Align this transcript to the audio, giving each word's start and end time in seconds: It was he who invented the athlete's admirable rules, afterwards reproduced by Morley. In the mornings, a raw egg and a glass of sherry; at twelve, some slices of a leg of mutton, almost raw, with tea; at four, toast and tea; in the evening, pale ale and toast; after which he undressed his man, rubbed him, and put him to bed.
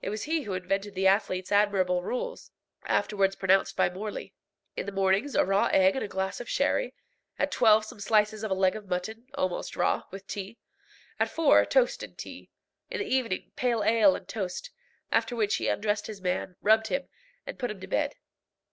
It 0.00 0.08
was 0.08 0.22
he 0.22 0.42
who 0.42 0.52
invented 0.54 0.94
the 0.94 1.08
athlete's 1.08 1.50
admirable 1.50 2.04
rules, 2.04 2.52
afterwards 2.84 3.34
reproduced 3.34 3.74
by 3.76 3.90
Morley. 3.90 4.32
In 4.76 4.86
the 4.86 4.92
mornings, 4.92 5.34
a 5.34 5.44
raw 5.44 5.66
egg 5.72 5.96
and 5.96 6.04
a 6.04 6.06
glass 6.06 6.38
of 6.38 6.48
sherry; 6.48 6.94
at 7.40 7.50
twelve, 7.50 7.84
some 7.84 7.98
slices 7.98 8.44
of 8.44 8.52
a 8.52 8.54
leg 8.54 8.76
of 8.76 8.86
mutton, 8.86 9.26
almost 9.34 9.74
raw, 9.74 10.04
with 10.12 10.28
tea; 10.28 10.58
at 11.18 11.28
four, 11.28 11.66
toast 11.66 12.04
and 12.04 12.16
tea; 12.16 12.50
in 12.88 13.00
the 13.00 13.06
evening, 13.14 13.50
pale 13.56 13.82
ale 13.82 14.14
and 14.14 14.28
toast; 14.28 14.70
after 15.10 15.34
which 15.34 15.56
he 15.56 15.66
undressed 15.66 16.06
his 16.06 16.20
man, 16.22 16.54
rubbed 16.62 16.86
him, 16.86 17.08
and 17.44 17.58
put 17.58 17.72
him 17.72 17.80
to 17.80 17.88
bed. 17.88 18.14